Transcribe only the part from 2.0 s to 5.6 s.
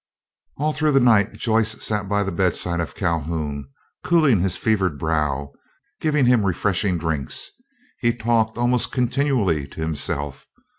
by the bedside of Calhoun cooling his fevered brow,